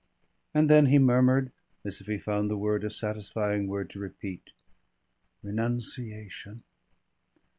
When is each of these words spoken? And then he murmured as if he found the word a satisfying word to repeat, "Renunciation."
And 0.55 0.67
then 0.67 0.87
he 0.87 0.97
murmured 0.97 1.51
as 1.85 2.01
if 2.01 2.07
he 2.07 2.17
found 2.17 2.49
the 2.49 2.57
word 2.57 2.83
a 2.83 2.89
satisfying 2.89 3.67
word 3.67 3.91
to 3.91 3.99
repeat, 3.99 4.49
"Renunciation." 5.43 6.63